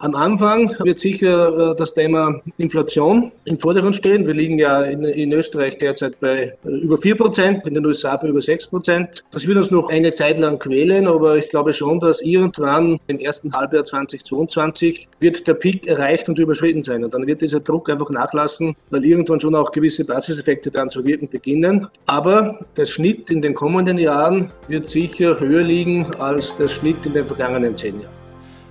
Am 0.00 0.14
Anfang 0.14 0.76
wird 0.84 1.00
sicher 1.00 1.72
äh, 1.72 1.76
das 1.76 1.92
Thema 1.92 2.40
Inflation 2.56 3.32
im 3.44 3.58
Vordergrund 3.58 3.96
stehen. 3.96 4.28
Wir 4.28 4.34
liegen 4.34 4.56
ja 4.56 4.82
in, 4.82 5.02
in 5.02 5.32
Österreich 5.32 5.76
derzeit 5.78 6.20
bei 6.20 6.56
äh, 6.64 6.68
über 6.68 6.96
4 6.96 7.16
Prozent, 7.16 7.66
in 7.66 7.74
den 7.74 7.84
USA 7.84 8.16
bei 8.16 8.28
über 8.28 8.40
6 8.40 8.68
Prozent. 8.68 9.24
Das 9.32 9.44
wird 9.48 9.58
uns 9.58 9.72
noch 9.72 9.88
eine 9.90 10.12
Zeit 10.12 10.38
lang 10.38 10.60
quälen, 10.60 11.08
aber 11.08 11.36
ich 11.36 11.48
glaube 11.48 11.72
schon, 11.72 11.98
dass 11.98 12.20
irgendwann 12.20 13.00
im 13.08 13.18
ersten 13.18 13.52
Halbjahr 13.52 13.84
2022 13.84 15.08
wird 15.18 15.48
der 15.48 15.54
Peak 15.54 15.88
erreicht 15.88 16.28
und 16.28 16.38
überschritten 16.38 16.84
sein. 16.84 17.02
Und 17.02 17.12
dann 17.12 17.26
wird 17.26 17.42
dieser 17.42 17.58
Druck 17.58 17.90
einfach 17.90 18.10
nachlassen, 18.10 18.76
weil 18.90 19.04
irgendwann 19.04 19.40
schon 19.40 19.56
auch 19.56 19.72
gewisse 19.72 20.04
Basiseffekte 20.04 20.70
dann 20.70 20.90
zu 20.90 21.04
wirken 21.04 21.28
beginnen. 21.28 21.88
Aber 22.06 22.60
der 22.76 22.86
Schnitt 22.86 23.32
in 23.32 23.42
den 23.42 23.54
kommenden 23.54 23.98
Jahren 23.98 24.52
wird 24.68 24.86
sicher 24.86 25.40
höher 25.40 25.62
liegen 25.62 26.06
als 26.20 26.56
der 26.56 26.68
Schnitt 26.68 27.04
in 27.04 27.14
den 27.14 27.24
vergangenen 27.24 27.76
zehn 27.76 28.00
Jahren. 28.00 28.17